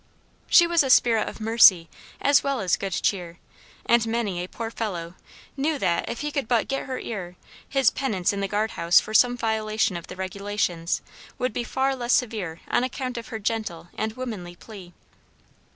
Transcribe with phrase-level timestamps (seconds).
[0.49, 1.87] She was a spirit of mercy
[2.23, 3.37] as well as good cheer;
[3.85, 5.13] and many a poor fellow
[5.55, 7.35] knew that, if he could but get her ear,
[7.69, 11.03] his penance in the guard house for some violation of the regulations,
[11.37, 14.91] would be far less severe on account of her gentle and womanly plea.